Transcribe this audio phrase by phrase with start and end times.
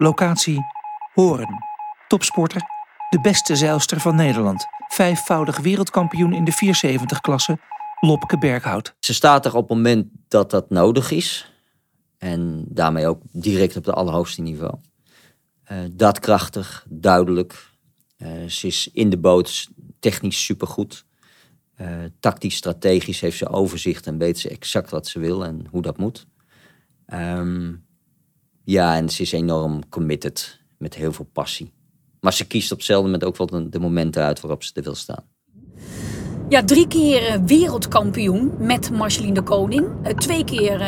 [0.00, 0.60] Locatie
[1.14, 1.64] Horen.
[2.08, 2.62] Topsporter,
[3.10, 4.64] de beste zeilster van Nederland.
[4.88, 7.58] Vijfvoudig wereldkampioen in de 470-klasse,
[8.00, 8.94] Lopke Berghout.
[8.98, 11.52] Ze staat er op het moment dat dat nodig is.
[12.18, 14.74] En daarmee ook direct op het allerhoogste niveau.
[15.72, 17.72] Uh, daadkrachtig, duidelijk.
[18.18, 19.68] Uh, ze is in de boot
[19.98, 21.04] technisch supergoed.
[21.80, 21.88] Uh,
[22.20, 25.98] tactisch, strategisch heeft ze overzicht en weet ze exact wat ze wil en hoe dat
[25.98, 26.26] moet.
[27.06, 27.86] Um,
[28.70, 31.72] ja, en ze is enorm committed met heel veel passie.
[32.20, 34.94] Maar ze kiest op hetzelfde moment ook wel de, momenten uit waarop ze er wil
[34.94, 35.24] staan.
[36.48, 39.86] Ja, drie keer wereldkampioen met Marceline de Koning.
[40.16, 40.86] Twee keer uh,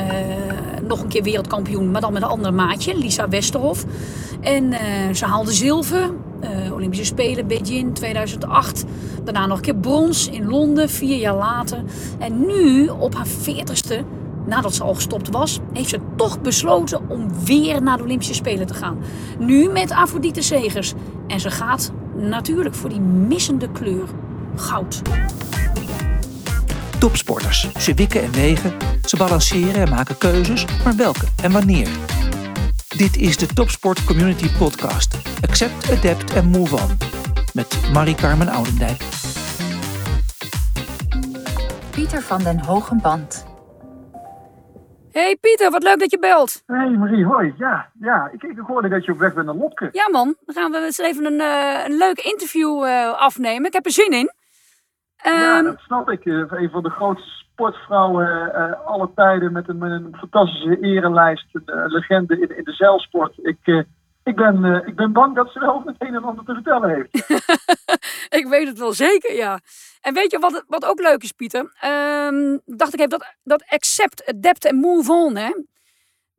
[0.83, 3.85] nog een keer wereldkampioen, maar dan met een ander maatje, Lisa Westerhof.
[4.41, 4.73] En
[5.17, 6.11] ze haalde zilver,
[6.73, 8.85] Olympische Spelen, Beijing 2008.
[9.25, 11.83] Daarna nog een keer brons in Londen, vier jaar later.
[12.19, 14.05] En nu, op haar veertigste,
[14.51, 18.67] nadat ze al gestopt was, heeft ze toch besloten om weer naar de Olympische Spelen
[18.67, 18.99] te gaan.
[19.39, 20.93] Nu met Afrodite Zegers.
[21.27, 24.09] En ze gaat natuurlijk voor die missende kleur.
[24.57, 25.03] Goud.
[26.99, 27.73] Topsporters.
[27.79, 28.73] Ze wikken en wegen,
[29.05, 31.89] ze balanceren en maken keuzes, maar welke en wanneer?
[32.97, 35.19] Dit is de Topsport Community Podcast.
[35.49, 36.99] Accept, Adapt en Move On.
[37.53, 39.03] Met Marie-Carmen Oudendijk.
[41.91, 43.50] Pieter van den Hogenband.
[45.13, 46.63] Hey Pieter, wat leuk dat je belt.
[46.67, 47.55] Hey Marie, hoi.
[47.57, 49.89] Ja, ja ik, ik hoorde dat je op weg bent naar Lopke.
[49.93, 53.67] Ja man, dan gaan we eens even een, uh, een leuk interview uh, afnemen.
[53.67, 54.33] Ik heb er zin in.
[55.23, 56.25] Ja, um, dat snap ik.
[56.25, 61.47] Uh, een van de grootste sportvrouwen alle tijden met een, met een fantastische erenlijst.
[61.53, 63.39] Een legende in, in de zeilsport.
[63.43, 63.87] Ik,
[64.25, 67.41] ik, ben, ik ben bang dat ze wel het een en ander te vertellen heeft.
[68.41, 69.61] ik weet het wel zeker, ja.
[70.01, 71.61] En weet je wat, wat ook leuk is, Pieter?
[71.61, 75.51] Um, dacht ik even, dat, dat accept, adapt en move on, hè?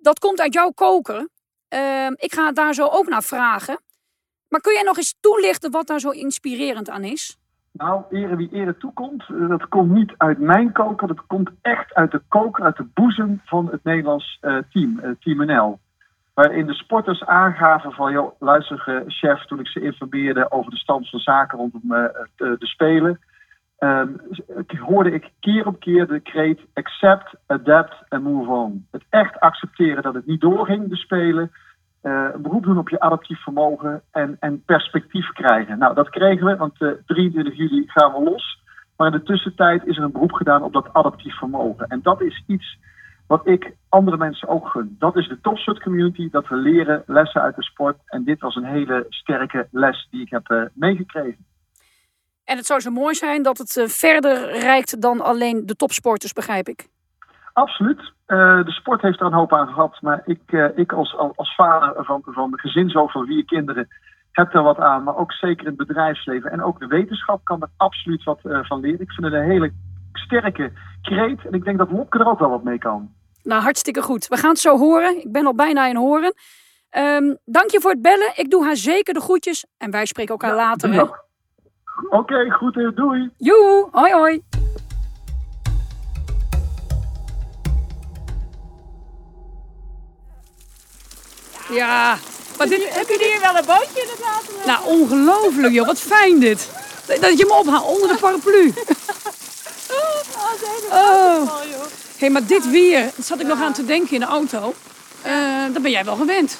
[0.01, 1.17] dat komt uit jouw koker.
[1.69, 3.79] Um, ik ga daar zo ook naar vragen.
[4.47, 7.37] Maar kun jij nog eens toelichten wat daar zo inspirerend aan is?
[7.71, 11.07] Nou, ere wie ere toekomt, dat komt niet uit mijn koker.
[11.07, 15.11] Dat komt echt uit de koker, uit de boezem van het Nederlands uh, team, uh,
[15.19, 15.79] Team NL.
[16.33, 21.09] Waarin de sporters aangaven van, joh, luister chef, toen ik ze informeerde over de stand
[21.09, 21.81] van zaken rondom
[22.35, 23.19] de Spelen
[23.83, 24.21] um,
[24.79, 28.87] hoorde ik keer op keer de kreet accept, adapt en move on.
[28.91, 31.51] Het echt accepteren dat het niet doorging, de spelen.
[32.03, 35.77] Uh, een beroep doen op je adaptief vermogen en, en perspectief krijgen.
[35.77, 38.63] Nou, dat kregen we, want uh, eh, 23 juli gaan we los.
[38.97, 41.87] Maar in de tussentijd is er een beroep gedaan op dat adaptief vermogen.
[41.87, 42.77] En dat is iets
[43.27, 44.95] wat ik andere mensen ook gun.
[44.99, 47.97] Dat is de topsport community, dat we leren lessen uit de sport.
[48.05, 51.45] En dit was een hele sterke les die ik heb uh, meegekregen.
[52.51, 56.33] En het zou zo mooi zijn dat het eh, verder reikt dan alleen de topsporters,
[56.33, 56.87] begrijp ik.
[57.53, 57.99] Absoluut.
[57.99, 60.01] Uh, de sport heeft er een hoop aan gehad.
[60.01, 63.87] Maar ik, uh, ik als, als vader van, van een gezin zo van vier kinderen
[64.31, 65.03] heb er wat aan.
[65.03, 66.51] Maar ook zeker in het bedrijfsleven.
[66.51, 69.01] En ook de wetenschap kan er absoluut wat uh, van leren.
[69.01, 69.71] Ik vind het een hele
[70.13, 71.45] sterke kreet.
[71.45, 73.13] En ik denk dat Lopke er ook wel wat mee kan.
[73.43, 74.27] Nou, hartstikke goed.
[74.27, 75.17] We gaan het zo horen.
[75.17, 76.33] Ik ben al bijna in horen.
[76.97, 78.31] Um, dank je voor het bellen.
[78.35, 79.65] Ik doe haar zeker de groetjes.
[79.77, 81.29] En wij spreken elkaar ja, later.
[82.09, 82.73] Oké, okay, goed.
[82.95, 83.29] Doei.
[83.37, 84.43] Joe, hoi hoi.
[91.69, 92.17] Ja,
[92.57, 94.65] maar dit, heb je hier wel een bootje in het water?
[94.65, 95.85] Nou, ongelooflijk joh.
[95.85, 96.69] Wat fijn dit.
[97.19, 98.73] Dat je me ophaalt onder de paraplu.
[99.91, 101.51] oh, oh.
[102.17, 104.73] hey, maar dit weer, dat zat ik nog aan te denken in de auto.
[105.25, 106.59] Uh, dat ben jij wel gewend.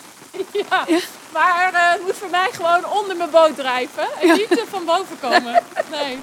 [0.52, 0.86] Ja.
[1.34, 4.04] Maar uh, het moet voor mij gewoon onder mijn boot drijven.
[4.22, 4.34] En ja.
[4.34, 5.64] niet van boven komen.
[5.92, 6.20] Nee.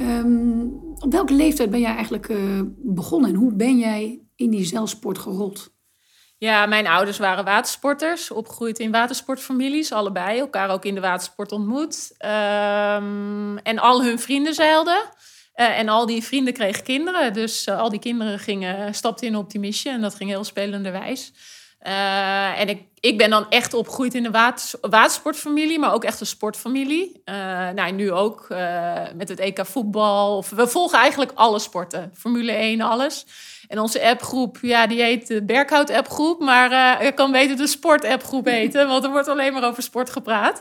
[0.00, 4.64] Um, op welke leeftijd ben jij eigenlijk uh, begonnen en hoe ben jij in die
[4.64, 5.70] zeilsport gerold?
[6.38, 12.14] Ja, mijn ouders waren watersporters, opgegroeid in watersportfamilies, allebei, elkaar ook in de watersport ontmoet.
[12.18, 15.02] Um, en al hun vrienden zeilden.
[15.62, 17.32] Uh, en al die vrienden kregen kinderen.
[17.32, 19.90] Dus uh, al die kinderen gingen, stapten in optimisme.
[19.90, 21.32] En dat ging heel spelenderwijs.
[21.86, 26.20] Uh, en ik, ik ben dan echt opgegroeid in een water, watersportfamilie, maar ook echt
[26.20, 27.22] een sportfamilie.
[27.74, 28.46] nou, nu ook
[29.14, 30.36] met het EK voetbal.
[30.36, 32.10] Of, we volgen eigenlijk alle sporten.
[32.14, 33.26] Formule 1, alles.
[33.68, 36.40] En onze appgroep, ja, die heet de Berkhout appgroep.
[36.40, 40.10] Maar ik kan beter de sport appgroep heten, want er wordt alleen maar over sport
[40.10, 40.60] gepraat.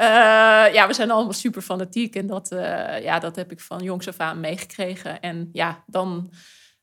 [0.00, 3.82] Uh, ja, we zijn allemaal super fanatiek en dat, uh, ja, dat heb ik van
[3.82, 5.20] jongs af aan meegekregen.
[5.20, 6.32] En ja, dan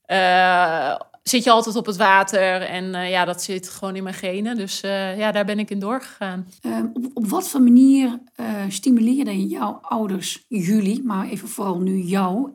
[0.07, 4.57] uh, zit je altijd op het water en ja, dat zit gewoon in mijn genen.
[4.57, 6.47] Dus ja, daar ben ik in doorgegaan.
[6.93, 8.19] Op, op, wat voor manier
[8.67, 12.51] stimuleerden jouw ouders jullie, maar even vooral nu jou,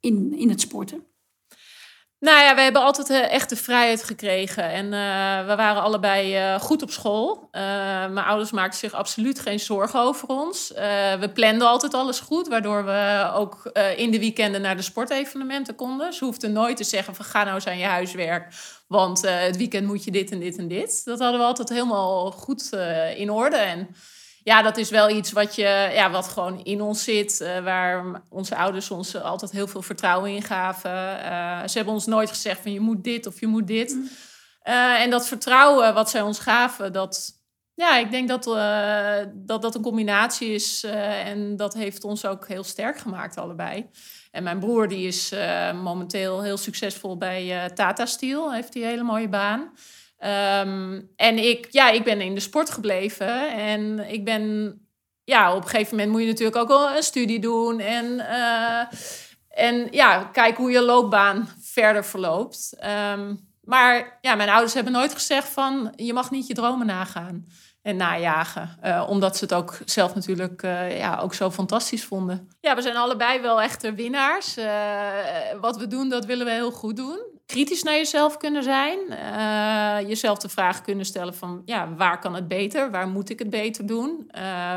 [0.00, 1.09] in, in het sporten?
[2.20, 4.64] Nou ja, we hebben altijd uh, echt de vrijheid gekregen.
[4.64, 7.48] En uh, we waren allebei uh, goed op school.
[7.50, 10.72] mijn ouders maakten zich absoluut geen zorgen over ons.
[11.20, 16.12] we planden altijd alles goed, waardoor we ook in de weekenden naar de sportevenementen konden.
[16.12, 18.54] Ze hoefden nooit te zeggen van ga nou eens aan je huiswerk.
[18.86, 21.04] Want het weekend moet je dit en dit en dit.
[21.04, 22.70] Dat hadden we altijd helemaal goed
[23.16, 23.56] in orde.
[23.56, 23.88] En
[24.42, 27.40] ja, dat is wel iets wat, je, ja, wat gewoon in ons zit.
[27.40, 30.90] Uh, waar onze ouders ons altijd heel veel vertrouwen in gaven.
[30.90, 33.90] Uh, ze hebben ons nooit gezegd van je moet dit of je moet dit.
[34.64, 37.30] Uh, en dat vertrouwen wat zij ons gaven, dat,
[37.74, 38.44] ja, ik denk dat
[39.34, 40.84] dat, dat een combinatie is.
[40.84, 43.90] en dat heeft ons ook heel sterk gemaakt, allebei.
[44.30, 45.34] En mijn broer die is
[45.82, 48.52] momenteel heel succesvol bij Tata Steel.
[48.52, 49.72] Heeft die een hele mooie baan.
[50.24, 53.52] Um, en ik, ja, ik ben in de sport gebleven.
[53.52, 54.74] En ik ben,
[55.24, 57.80] ja, op een gegeven moment moet je natuurlijk ook wel een studie doen.
[57.80, 58.84] En, uh,
[59.48, 62.76] en ja, kijken hoe je loopbaan verder verloopt.
[63.12, 67.46] Um, maar ja, mijn ouders hebben nooit gezegd van je mag niet je dromen nagaan
[67.82, 68.78] en najagen.
[68.84, 72.48] Uh, omdat ze het ook zelf natuurlijk uh, ja, ook zo fantastisch vonden.
[72.60, 74.56] Ja, we zijn allebei wel echte winnaars.
[75.60, 77.18] Wat we doen, dat willen we heel goed doen
[77.50, 78.98] kritisch naar jezelf kunnen zijn.
[79.10, 82.90] Uh, jezelf de vraag kunnen stellen van ja, waar kan het beter?
[82.90, 84.30] Waar moet ik het beter doen?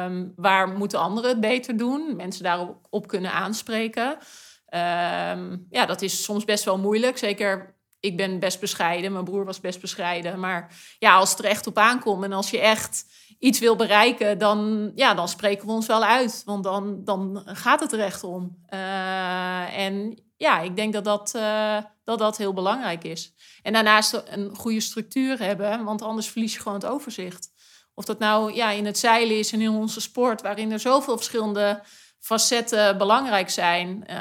[0.03, 2.15] Um, waar moeten anderen het beter doen?
[2.15, 4.09] Mensen daarop op kunnen aanspreken.
[4.09, 7.17] Um, ja, dat is soms best wel moeilijk.
[7.17, 9.11] Zeker, ik ben best bescheiden.
[9.11, 10.39] Mijn broer was best bescheiden.
[10.39, 13.05] Maar ja, als het er echt op aankomt en als je echt
[13.39, 16.41] iets wil bereiken, dan, ja, dan spreken we ons wel uit.
[16.45, 18.57] Want dan, dan gaat het er echt om.
[18.69, 23.33] Uh, en ja, ik denk dat dat, uh, dat dat heel belangrijk is.
[23.61, 27.51] En daarnaast een goede structuur hebben, want anders verlies je gewoon het overzicht.
[27.93, 31.15] Of dat nou ja, in het zeilen is en in onze sport, waarin er zoveel
[31.15, 31.81] verschillende
[32.19, 34.03] facetten belangrijk zijn.
[34.09, 34.15] Uh,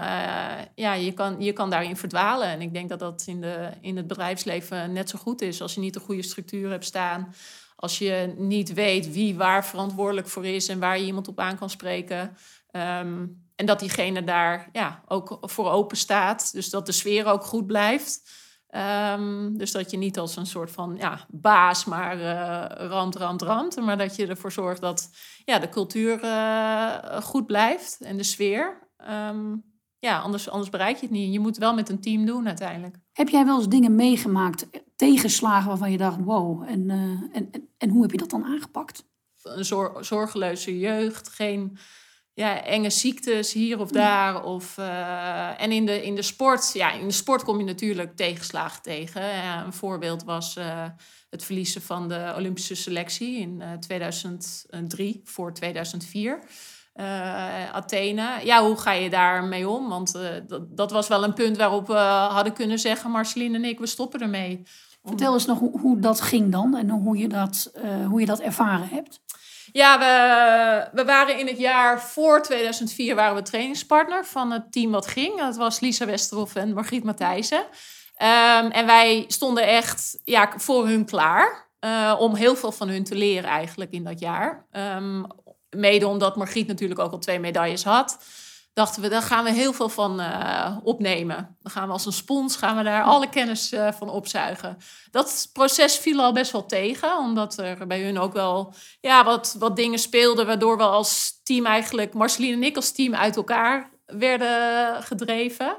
[0.75, 2.49] ja, je kan, je kan daarin verdwalen.
[2.49, 5.63] En ik denk dat dat in, de, in het bedrijfsleven net zo goed is.
[5.63, 7.35] Als je niet een goede structuur hebt staan.
[7.77, 11.59] Als je niet weet wie waar verantwoordelijk voor is en waar je iemand op aan
[11.59, 12.37] kan spreken.
[12.73, 16.53] Um, en dat diegene daar ja, ook voor open staat.
[16.53, 18.31] Dus dat de sfeer ook goed blijft.
[19.17, 23.43] Um, dus dat je niet als een soort van ja, baas, maar uh, rand, rand,
[23.43, 23.77] rand.
[23.77, 25.11] Maar dat je ervoor zorgt dat
[25.45, 28.89] ja, de cultuur uh, goed blijft en de sfeer.
[29.11, 29.65] Um,
[29.99, 31.33] ja, anders, anders bereik je het niet.
[31.33, 32.97] Je moet het wel met een team doen uiteindelijk.
[33.13, 36.95] Heb jij wel eens dingen meegemaakt, tegenslagen waarvan je dacht, wow, en, uh,
[37.33, 39.05] en, en, en, hoe heb je dat dan aangepakt?
[39.43, 41.79] Een zor zorgeloze jeugd, geen
[42.35, 44.45] ja, enge ziektes hier of daar.
[44.45, 48.17] Of, uh, en in de, in de sport, ja, in de sport kom je natuurlijk
[48.17, 49.23] tegenslagen tegen.
[49.65, 50.85] Een voorbeeld was uh,
[51.31, 56.43] het verliezen van de Olympische selectie in uh, eh, 2003 voor 2004.
[57.73, 58.41] Athene.
[58.45, 59.89] Ja, hoe ga je daarmee om?
[59.89, 60.13] Want
[60.47, 61.99] dat, dat was wel een punt waarop we
[62.31, 64.63] hadden kunnen zeggen, Marceline en ik, we stoppen ermee.
[65.05, 67.73] Vertel eens nog hoe, hoe dat ging dan en hoe je dat,
[68.09, 69.21] hoe je dat ervaren hebt.
[69.73, 69.99] Ja,
[70.93, 75.39] we, waren in het jaar voor 2004 waren we trainingspartner van het team wat ging.
[75.39, 77.59] Dat was Lisa Westerhoff en Margriet Matthijssen.
[77.59, 81.71] Um, en wij stonden echt ja, voor hun klaar.
[81.81, 84.67] Uh, om heel veel van hun te leren eigenlijk in dat jaar.
[84.73, 85.27] Um,
[85.71, 88.19] mede omdat Margriet natuurlijk ook al twee medailles had
[88.73, 91.57] dachten we, daar gaan we heel veel van uh, opnemen.
[91.63, 94.77] Dan gaan we als een spons, gaan we daar alle kennis uh, van opzuigen.
[95.11, 99.57] Dat proces viel al best wel tegen, omdat er bij hun ook wel ja, wat,
[99.59, 103.91] wat dingen speelden, waardoor we als team eigenlijk, Marceline en ik als team, uit elkaar
[104.07, 105.77] werden gedreven.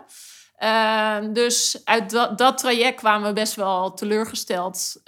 [0.60, 5.02] Uh, dus uit dat, dat, traject kwamen we best wel teleurgesteld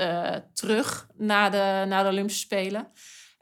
[0.53, 2.87] terug na de, na de Olympische Spelen.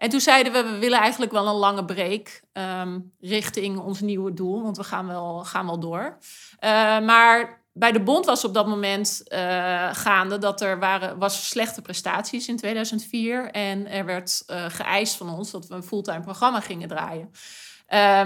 [0.04, 4.34] En toen zeiden we, we willen eigenlijk wel een lange break um, richting ons nieuwe
[4.34, 6.18] doel, want we gaan wel, gaan wel door.
[6.60, 6.70] Uh,
[7.00, 11.82] maar bij de bond was op dat moment uh, gaande dat er waren, was slechte
[11.82, 13.52] prestaties in 2004.
[13.52, 17.32] En er werd uh, geëist van ons dat we een fulltime programma gingen draaien.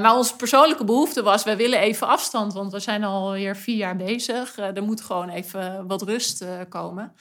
[0.01, 3.95] maar onze persoonlijke behoefte was, we willen even afstand, want we zijn alweer vier jaar
[3.95, 4.57] bezig.
[4.57, 7.13] er moet gewoon even wat rust komen.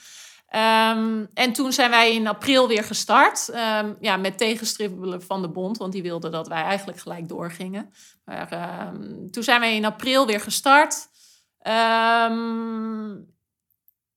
[0.55, 3.49] Um, en toen zijn wij in april weer gestart.
[3.49, 7.93] Um, ja, met tegenstribbelen van de bond, want die wilden dat wij eigenlijk gelijk doorgingen.
[8.25, 11.07] Maar um, toen zijn wij in april weer gestart.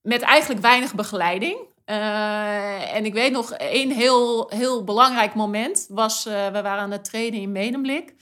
[0.01, 1.57] met eigenlijk weinig begeleiding.
[1.85, 6.27] Uh, en ik weet nog, één heel, heel belangrijk moment was...
[6.27, 8.15] Uh, we waren aan het trainen in Medemblik.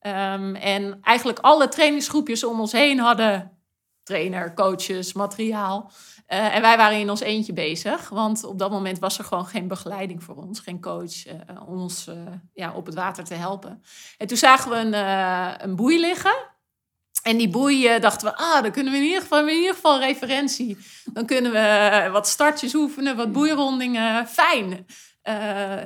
[0.00, 3.58] en eigenlijk alle trainingsgroepjes om ons heen hadden...
[4.02, 5.90] trainer, coaches, materiaal...
[6.28, 9.46] Uh, en wij waren in ons eentje bezig, want op dat moment was er gewoon
[9.46, 11.32] geen begeleiding voor ons, geen coach uh,
[11.66, 12.14] om ons uh,
[12.54, 13.82] ja, op het water te helpen.
[14.18, 14.94] En toen zagen we een,
[15.62, 16.54] een boei liggen.
[17.26, 19.74] En die boei eh, dachten we, ah, dan kunnen we in ieder geval, in ieder
[19.74, 20.78] geval referentie.
[21.12, 24.26] Dan kunnen we eh, wat startjes oefenen, wat boeirondingen.
[24.26, 24.86] Fijn.
[25.22, 25.82] Eh,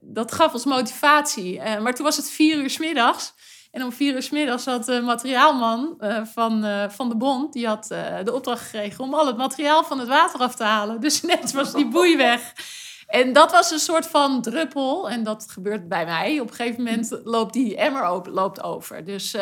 [0.00, 1.60] dat gaf ons motivatie.
[1.60, 3.34] Eh, maar toen was het vier uur 's middags.
[3.78, 7.52] En om vier uur middags had de materiaalman eh, van, eh, van de bond...
[7.52, 10.64] die had eh, de opdracht gekregen om al het materiaal van het water af te
[10.64, 11.00] halen.
[11.00, 12.52] Dus net was die boei weg.
[13.06, 15.10] En dat was een soort van druppel.
[15.10, 16.40] En dat gebeurt bij mij.
[16.40, 19.04] Op een gegeven moment loopt die emmer loopt over.
[19.04, 19.36] Dus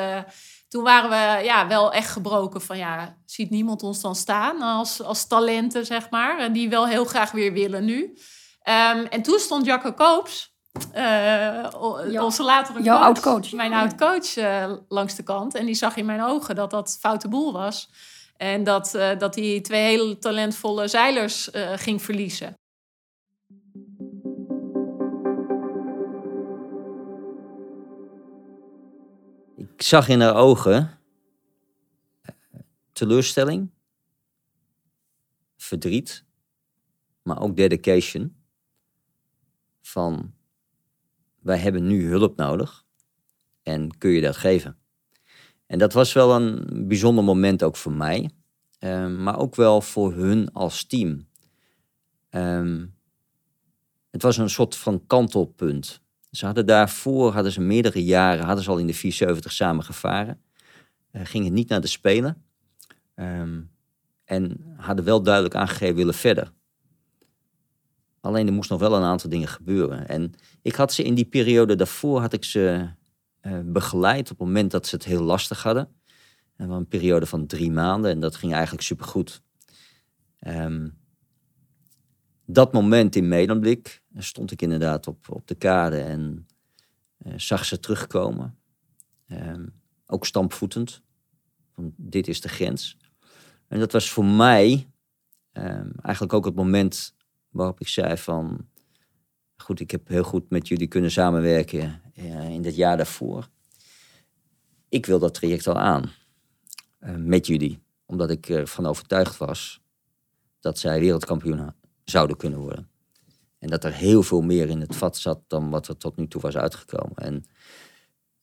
[0.68, 2.78] toen waren we ja, wel echt gebroken van...
[2.78, 6.38] ja, ziet niemand ons dan staan als, als talenten, zeg maar.
[6.38, 8.18] En die wel heel graag weer willen nu.
[8.62, 10.55] Ehm, en toen stond Jacco Koops...
[10.92, 13.52] eh, onze latere jouw coach, oud-coach.
[13.52, 15.54] Mijn oud-coach eh, langs de kant.
[15.54, 17.88] En die zag in mijn ogen dat dat foute boel was.
[18.36, 22.58] En dat, eh, dat hij twee hele talentvolle zeilers eh, ging verliezen.
[29.56, 30.98] Ik zag in haar ogen
[32.92, 33.70] teleurstelling,
[35.56, 36.24] verdriet,
[37.22, 38.36] maar ook dedication.
[39.82, 40.35] Van
[41.46, 42.84] wij hebben nu hulp nodig
[43.62, 44.76] en kun je dat geven?
[45.66, 48.30] En dat was wel een bijzonder moment ook voor mij,
[48.78, 51.28] eh, maar ook wel voor hun als team.
[52.28, 52.86] Ehm,
[54.10, 56.00] het was een soort van kantelpunt.
[56.30, 60.40] Ze hadden daarvoor, hadden ze meerdere jaren, hadden ze al in de 470 samen gevaren.
[61.10, 62.44] Eh, gingen niet naar de Spelen.
[63.14, 63.60] Ehm,
[64.24, 66.52] en hadden wel duidelijk aangegeven willen verder.
[68.26, 70.08] Alleen er moest nog wel een aantal dingen gebeuren.
[70.08, 72.88] En ik had ze in die periode daarvoor, had ik ze
[73.40, 75.88] eh, begeleid op het moment dat ze het heel lastig hadden.
[76.56, 79.42] En een periode van drie maanden en dat ging eigenlijk supergoed.
[80.38, 80.86] Ehm
[82.46, 86.46] dat moment in Medemblik stond ik inderdaad op, op de kade en
[87.18, 88.58] eh, zag ze terugkomen.
[89.26, 89.66] Ehm,
[90.06, 91.02] ook stampvoetend.
[91.96, 92.96] Dit is de grens.
[93.68, 94.90] En dat was voor mij
[95.52, 97.14] ehm, eigenlijk ook het moment
[97.56, 98.68] waarop ik zei van...
[99.56, 103.48] Goed, ik heb heel goed met jullie kunnen samenwerken eh, in dit jaar daarvoor.
[104.88, 106.10] Ik wil dat traject al aan.
[106.98, 107.82] eh, met jullie.
[108.06, 109.80] Omdat ik ervan overtuigd was
[110.60, 111.72] dat zij wereldkampioen
[112.04, 112.88] zouden kunnen worden.
[113.58, 116.28] En dat er heel veel meer in het vat zat dan wat er tot nu
[116.28, 117.16] toe was uitgekomen.
[117.16, 117.44] En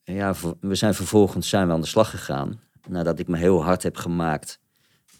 [0.03, 2.59] ja, we zijn vervolgens zijn we aan de slag gegaan.
[2.89, 4.59] Nadat ik me heel hard heb gemaakt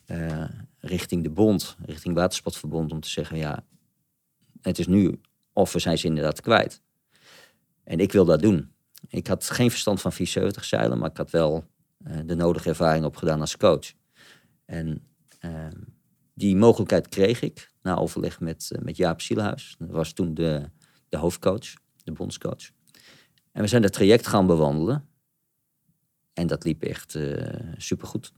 [0.05, 0.45] eh,
[0.79, 3.65] richting de bond, richting Watersportverbond, om te zeggen, ja,
[4.63, 5.19] het is nu
[5.53, 6.81] of we zijn ze inderdaad kwijt.
[7.83, 8.71] En ik wil dat doen.
[9.07, 11.65] Ik had geen verstand van 470 zeilen, maar ik had wel
[12.03, 13.93] eh, de nodige ervaring opgedaan als coach.
[14.65, 15.07] En
[15.39, 15.81] ehm,
[16.33, 19.75] die mogelijkheid kreeg ik na overleg met, eh, met Jaap Zielhuis.
[19.79, 20.69] Dat was toen de,
[21.09, 22.71] de hoofdcoach, de bondscoach.
[23.51, 25.07] En we zijn dat traject gaan bewandelen.
[26.33, 28.33] En dat liep echt eh supergoed.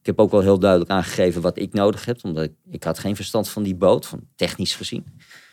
[0.00, 2.24] Ik heb ook wel heel duidelijk aangegeven wat ik nodig heb.
[2.24, 5.06] Omdat ik, ik had geen verstand van die boot, van technisch gezien.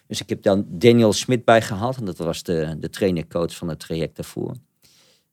[0.07, 1.97] Dus ik heb dan Daniel Smit bijgehaald.
[1.97, 4.55] En dat was de, de trainer-coach van het traject daarvoor.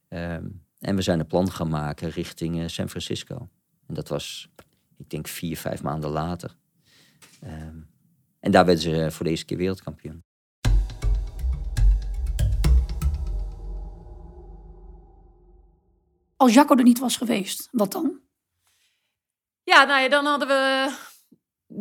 [0.09, 0.47] Ehm,
[0.79, 3.49] en we zijn een plan gaan maken richting eh, San Francisco.
[3.87, 4.49] En dat was,
[4.97, 6.57] ik denk, vier, vijf maanden later.
[7.41, 7.76] Ehm,
[8.41, 10.25] en daar werden ze voor de eerste keer wereldkampioen.
[16.37, 18.21] Als Jacco er niet was geweest, wat dan?
[19.62, 20.95] Ja, nou ja, dan hadden we,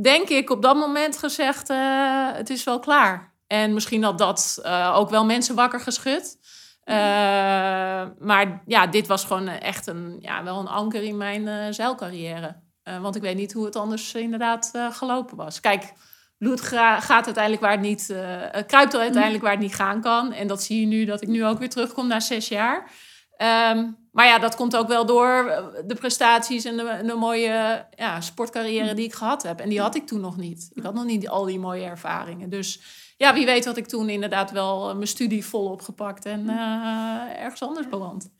[0.01, 3.33] denk ik, op dat moment gezegd: eh, het is wel klaar.
[3.47, 6.37] En misschien had dat eh, ook wel mensen wakker geschud.
[6.83, 6.95] Eh,
[8.19, 12.55] maar ja, dit was gewoon echt een, ja, wel een anker in mijn zeilcarrière.
[13.01, 15.59] Want ik weet niet hoe het anders inderdaad gelopen was.
[15.59, 15.93] Kijk,
[16.37, 18.05] bloed gaat uiteindelijk waar het niet,
[18.67, 20.33] kruipt er uiteindelijk waar het niet gaan kan.
[20.33, 22.91] En dat zie je nu dat ik nu ook weer terugkom na zes jaar.
[23.41, 27.85] Ehm, maar ja, dat komt ook wel door eh, de prestaties en de, de mooie
[27.95, 29.59] ja, sportcarrière die ik gehad heb.
[29.59, 30.69] En die had ik toen nog niet.
[30.73, 32.49] Ik had nog niet al die mooie ervaringen.
[32.49, 32.81] Dus
[33.17, 37.43] ja, wie weet had ik toen inderdaad wel eh, mijn studie vol opgepakt en eh,
[37.43, 38.31] ergens anders beland.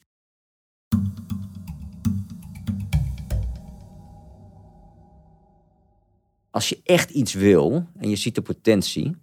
[6.49, 9.15] Als je echt iets wil en je ziet de potentie,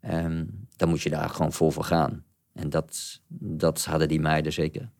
[0.00, 0.44] ehm,
[0.76, 2.26] dan moet je daar gewoon vol voor gaan.
[2.58, 4.90] En dat, dat hadden die meiden zeker.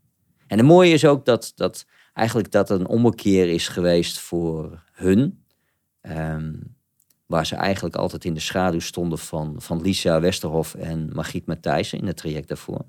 [0.46, 5.42] En het mooie is ook dat, dat eigenlijk dat een ommekeer is geweest voor hun.
[6.00, 6.54] ehm,
[7.26, 11.98] waar ze eigenlijk altijd in de schaduw stonden van, van Lisa Westerhof en Margriet Matthijssen
[11.98, 12.84] in het traject daarvoor.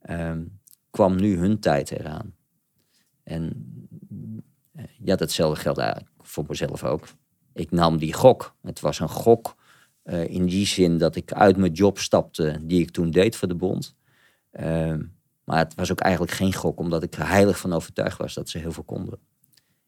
[0.00, 0.44] ehm,
[0.90, 2.34] kwam nu hun tijd eraan.
[3.22, 3.52] En
[4.72, 7.06] eh, ja, datzelfde geldt eigenlijk voor mezelf ook.
[7.52, 8.56] Ik nam die gok.
[8.62, 9.55] Het was een gok
[10.06, 13.48] eh, in die zin dat ik uit mijn job stapte die ik toen deed voor
[13.48, 13.96] de bond.
[14.50, 15.02] Ehm,
[15.44, 18.48] Maar het was ook eigenlijk geen gok, omdat ik er heilig van overtuigd was dat
[18.48, 19.18] ze heel veel konden.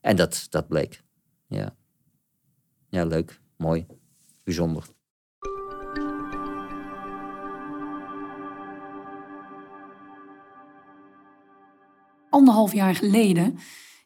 [0.00, 1.02] En dat, dat bleek.
[1.46, 1.76] Ja.
[2.88, 3.86] ja, leuk, mooi,
[4.44, 4.84] bijzonder.
[12.30, 13.58] Anderhalf jaar geleden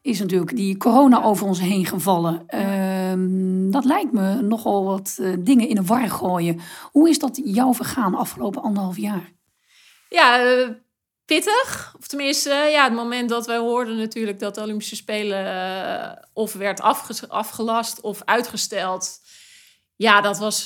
[0.03, 2.47] is natuurlijk die corona over ons heen gevallen.
[2.47, 2.82] Ehm,
[3.73, 6.61] dat lijkt me nogal wat eh, dingen in de war gooien.
[6.91, 9.33] Hoe is dat jou vergaan afgelopen anderhalf jaar?
[10.09, 10.69] Ja, eh,
[11.25, 11.95] pittig.
[11.99, 16.53] Of tenminste, ja, het moment dat wij hoorden natuurlijk dat de Olympische Spelen eh, of
[16.53, 19.21] werd afge- afgelast of uitgesteld.
[19.97, 20.65] Ja, dat was,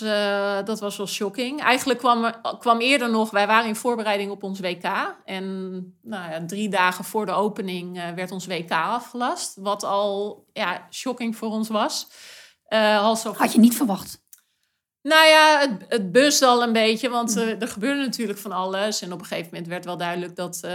[0.64, 1.60] dat was wel shocking.
[1.60, 5.16] Eigenlijk kwam, kwam eerder nog, wij waren in voorbereiding op ons WK.
[5.24, 9.56] En nou ja, drie dagen voor de opening werd ons WK afgelast.
[9.60, 12.08] Wat al ja, shocking voor ons was.
[12.66, 12.98] Eh,
[13.38, 14.24] Had je niet verwacht?
[15.06, 15.58] Nou ja,
[15.88, 19.02] het, het al een beetje, want eh, er gebeurde natuurlijk van alles.
[19.02, 20.70] En op een gegeven moment werd wel duidelijk dat eh,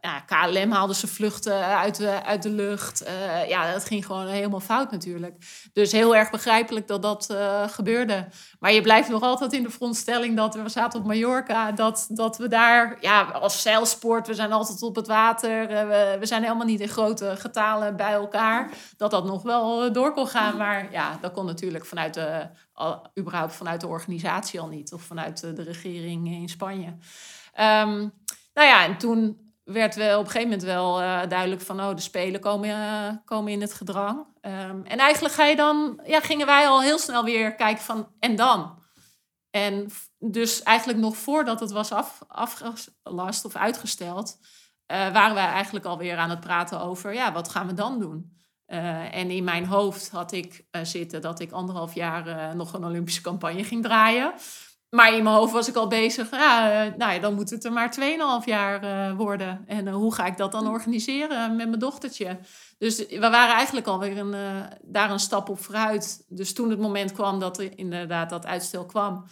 [0.00, 3.02] ja, KLM haalde zijn vluchten uit de, uit de lucht.
[3.02, 5.36] Eh, ja, dat ging gewoon helemaal fout natuurlijk.
[5.72, 8.26] Dus heel erg begrijpelijk dat dat gebeurde.
[8.58, 12.36] Maar je blijft nog altijd in de veronderstelling dat we zaten op Mallorca, dat, dat
[12.36, 15.68] we daar, ja, als zeilsport, we zijn altijd op het water.
[15.68, 18.70] we, we zijn helemaal niet in grote getalen bij elkaar.
[18.96, 20.56] Dat dat nog wel door kon gaan.
[20.56, 24.92] Maar ja, dat kon natuurlijk vanuit de al, überhaupt vanuit de organisatie al niet.
[24.92, 26.96] Of vanuit de, regering in Spanje.
[27.52, 27.98] Ehm,
[28.54, 31.80] nou ja, en toen werd wel op een gegeven moment wel eh, duidelijk van...
[31.80, 34.26] oh, de Spelen komen, eh, komen in het gedrang.
[34.40, 38.08] Ehm, en eigenlijk ga je dan, ja, gingen wij al heel snel weer kijken van...
[38.18, 38.82] en dan?
[39.50, 44.38] En dus eigenlijk nog voordat het was af, afgelast of uitgesteld...
[44.86, 47.14] eh, waren wij eigenlijk alweer aan het praten over...
[47.14, 48.43] ja, wat gaan we dan doen?
[48.66, 52.72] Eh, en in mijn hoofd had ik eh, zitten dat ik anderhalf jaar eh, nog
[52.72, 54.32] een Olympische campagne ging draaien.
[54.90, 57.72] Maar in mijn hoofd was ik al bezig, ja, nou ja, dan moet het er
[57.72, 57.94] maar
[58.40, 59.64] 2,5 jaar worden.
[59.66, 62.38] En hoe ga ik dat dan organiseren met mijn dochtertje?
[62.78, 64.34] Dus we waren eigenlijk alweer een,
[64.82, 66.24] daar een stap op vooruit.
[66.28, 69.26] Dus toen het moment kwam dat er inderdaad dat uitstel kwam...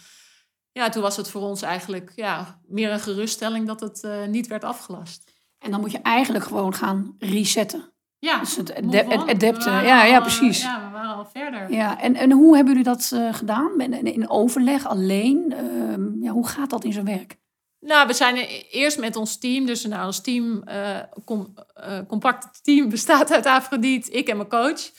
[0.71, 4.63] Ja, toen was het voor ons eigenlijk ja, meer een geruststelling dat het niet werd
[4.63, 5.31] afgelast.
[5.59, 7.92] En dan moet je eigenlijk gewoon gaan resetten.
[8.23, 9.71] Ja, Dus het adapten.
[9.71, 10.61] Waren Ja, ja, precies.
[10.61, 11.71] Ja, we waren al verder.
[11.71, 13.81] Ja, en, en hoe hebben jullie dat eh, gedaan?
[13.81, 15.53] In, in overleg, alleen?
[15.57, 17.37] Ehm, ja, hoe gaat dat in zijn werk?
[17.79, 18.35] Nou, we zijn
[18.71, 19.65] eerst met ons team.
[19.65, 20.63] Dus nou, ons team,
[21.25, 24.91] com, eh, compact team bestaat uit Afrodite, ik en mijn coach.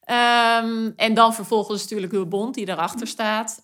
[0.00, 3.62] Ehm, en dan vervolgens natuurlijk de bond die daarachter staat.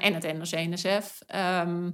[0.00, 1.20] en het NRC-NSF.
[1.26, 1.90] Ehm,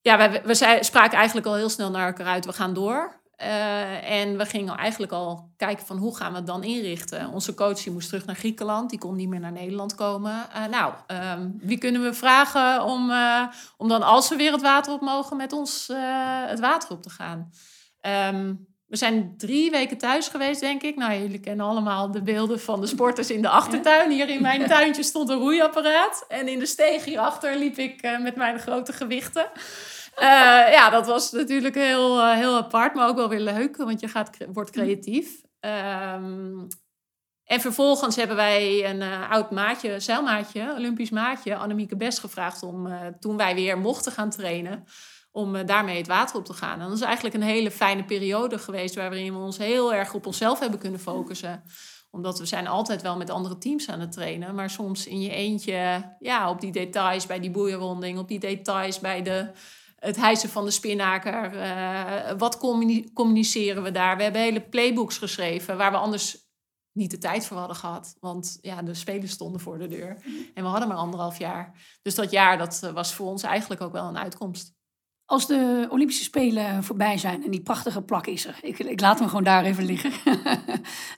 [0.00, 2.44] ja, we, we spraken eigenlijk al heel snel naar elkaar uit.
[2.44, 3.17] We gaan door.
[3.38, 7.28] Eh, en we gingen eigenlijk al kijken van hoe gaan we het dan inrichten.
[7.28, 8.90] Onze coach die moest terug naar Griekenland.
[8.90, 10.50] Die kon niet meer naar Nederland komen.
[10.52, 13.42] Eh, nou, ehm, wie kunnen we vragen om, eh,
[13.76, 15.86] om dan als we weer het water op mogen met ons
[16.46, 17.50] het water op te gaan?
[18.00, 18.54] Ehm,
[18.86, 20.96] we zijn drie weken thuis geweest, denk ik.
[20.96, 24.10] Nou, jullie kennen allemaal de beelden van de sporters in de achtertuin.
[24.10, 26.24] Hier in mijn tuintje stond een roeiapparaat.
[26.28, 29.50] En in de steeg hierachter liep ik met mijn grote gewichten.
[30.18, 34.00] Eh, ja, dat was natuurlijk heel, eh, heel apart, maar ook wel weer leuk, want
[34.00, 35.40] je gaat, wordt creatief.
[35.60, 36.58] Ehm,
[37.44, 42.88] en vervolgens hebben wij een eh, oud maatje, zeilmaatje, Olympisch maatje, Annemieke Best gevraagd om,
[43.20, 44.84] toen wij weer mochten gaan trainen,
[45.30, 46.80] om daarmee het water op te gaan.
[46.80, 50.26] En dat is eigenlijk een hele fijne periode geweest, waarin we ons heel erg op
[50.26, 51.62] onszelf hebben kunnen focussen
[52.10, 54.54] omdat we zijn altijd wel met andere teams aan het trainen.
[54.54, 59.00] Maar soms in je eentje, ja, op die details bij die boeierronding, op die details
[59.00, 59.50] bij de,
[59.98, 61.56] het hijsen van de spinnaker.
[61.60, 64.16] eh, wat communi- communiceren we daar?
[64.16, 66.46] We hebben hele playbooks geschreven waar we anders
[66.92, 68.16] niet de tijd voor hadden gehad.
[68.20, 70.16] Want ja, de spelers stonden voor de deur.
[70.54, 71.72] En we hadden maar anderhalf jaar.
[72.02, 74.76] Dus dat jaar, dat eh, was voor ons eigenlijk ook wel een uitkomst.
[75.24, 78.58] Als de Olympische Spelen voorbij zijn en die prachtige plak is er.
[78.62, 80.12] Ik, ik laat hem gewoon daar even liggen.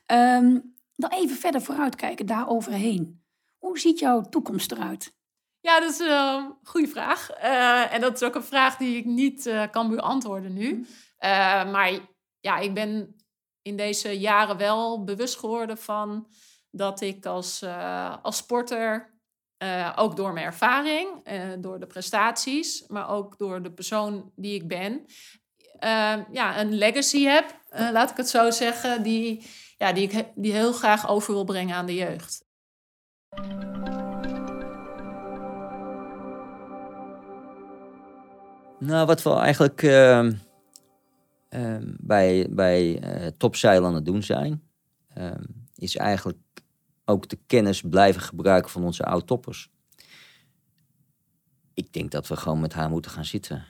[0.07, 0.59] Ehm,
[0.95, 3.23] dan even verder vooruitkijken, daar overheen.
[3.59, 5.14] Hoe ziet jouw toekomst eruit?
[5.61, 7.31] Ja, dat is een goede vraag.
[7.31, 10.87] Eh, en dat is ook een vraag die ik niet eh, kan beantwoorden nu.
[11.16, 11.90] Eh, maar
[12.40, 13.16] ja, ik ben
[13.62, 16.29] in deze jaren wel bewust geworden van
[16.70, 17.64] dat ik als,
[18.23, 19.18] als sporter,
[19.96, 21.09] ook door mijn ervaring,
[21.59, 25.05] door de prestaties, maar ook door de persoon die ik ben,
[26.31, 29.46] ja, een legacy heb, laat ik het zo zeggen, die,
[29.77, 32.44] ja, die ik die heel graag over wil brengen aan de jeugd.
[38.81, 40.33] Nou, wat we eigenlijk ehm,
[41.49, 44.62] ehm, bij, bij het doen zijn,
[45.09, 46.38] ehm, is eigenlijk
[47.05, 49.71] ook de kennis blijven gebruiken van onze oud-toppers.
[51.75, 53.64] Ik denk dat we gewoon met haar moeten gaan zitten.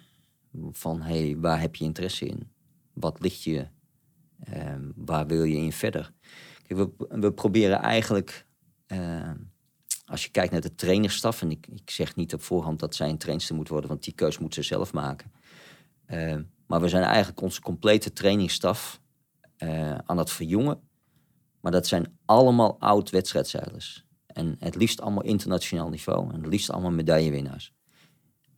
[0.73, 2.51] Van hey, waar heb je interesse in?
[2.93, 3.67] Wat ligt je?
[4.95, 6.13] Waar wil je in verder?
[6.67, 8.47] Kijk, we, we proberen eigenlijk,
[10.11, 13.09] als je kijkt naar de trainerstaf, en ik, ik zeg niet op voorhand dat zij
[13.09, 15.33] een trainster moet worden, want die keus moet ze zelf maken.
[16.07, 19.01] Ehm, maar we zijn eigenlijk onze complete trainingsstaf
[19.57, 20.81] eh, aan het verjongen.
[21.61, 24.07] Maar dat zijn allemaal oud wedstrijdzeilers.
[24.27, 26.33] En het liefst allemaal internationaal niveau.
[26.33, 27.73] En het liefst allemaal medaillewinnaars.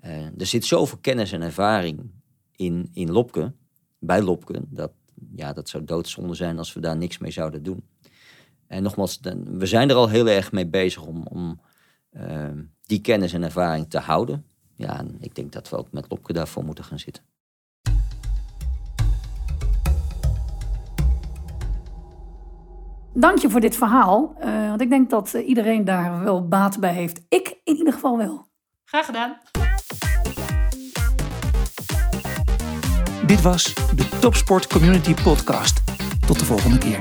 [0.01, 2.11] Uh, er zit zoveel kennis en ervaring
[2.57, 3.55] in, in Lopke,
[3.99, 4.93] bij Lopke, dat,
[5.35, 7.85] ja, dat zou doodzonde zijn als we daar niks mee zouden doen.
[8.73, 11.61] En nogmaals, we zijn er al heel erg mee bezig om, om
[12.13, 12.49] uh,
[12.83, 14.45] die kennis en ervaring te houden.
[14.75, 17.23] Ja, en ik denk dat we ook met Lopke daarvoor moeten gaan zitten.
[23.15, 24.37] Dank je voor dit verhaal.
[24.41, 27.21] Uh, want ik denk dat uh, iedereen daar wel baat bij heeft.
[27.29, 28.47] Ik in ieder geval wel.
[28.85, 29.37] Graag gedaan.
[33.27, 35.83] Dit was de Topsport Community Podcast.
[36.27, 37.01] Tot de volgende keer.